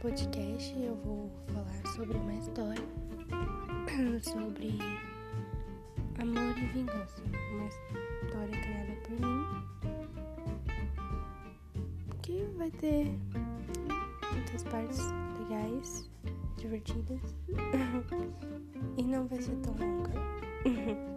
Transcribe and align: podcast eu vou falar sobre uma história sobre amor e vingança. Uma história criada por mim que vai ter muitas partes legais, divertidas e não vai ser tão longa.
podcast 0.00 0.74
eu 0.78 0.94
vou 1.04 1.30
falar 1.52 1.92
sobre 1.94 2.16
uma 2.16 2.32
história 2.32 2.82
sobre 4.22 4.78
amor 6.18 6.56
e 6.56 6.66
vingança. 6.68 7.22
Uma 7.52 7.66
história 7.66 8.60
criada 8.62 8.96
por 9.02 9.20
mim 9.20 9.44
que 12.22 12.44
vai 12.56 12.70
ter 12.70 13.12
muitas 14.32 14.62
partes 14.64 15.00
legais, 15.38 16.10
divertidas 16.56 17.36
e 18.96 19.02
não 19.02 19.26
vai 19.28 19.42
ser 19.42 19.56
tão 19.56 19.74
longa. 19.74 20.12